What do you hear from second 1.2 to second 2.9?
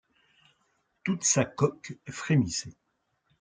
sa coque frémissait.